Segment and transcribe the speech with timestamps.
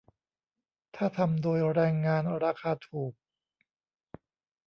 [0.95, 3.13] ถ้าทำโดยแรงงานราคาถูก?